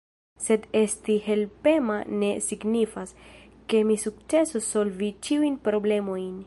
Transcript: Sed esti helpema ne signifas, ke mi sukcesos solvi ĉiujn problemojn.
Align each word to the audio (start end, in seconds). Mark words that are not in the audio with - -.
Sed 0.45 0.63
esti 0.79 1.17
helpema 1.27 1.97
ne 2.23 2.31
signifas, 2.47 3.15
ke 3.73 3.83
mi 3.91 4.01
sukcesos 4.07 4.73
solvi 4.75 5.15
ĉiujn 5.29 5.65
problemojn. 5.69 6.39